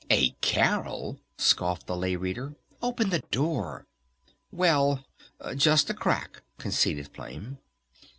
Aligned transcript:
"A 0.09 0.31
Carol?" 0.41 1.19
scoffed 1.37 1.85
the 1.85 1.95
Lay 1.95 2.15
Reader. 2.15 2.55
"Open 2.81 3.11
the 3.11 3.19
door!" 3.29 3.85
"Well 4.51 5.05
just 5.55 5.91
a 5.91 5.93
crack," 5.93 6.41
conceded 6.57 7.09
Flame. 7.13 7.59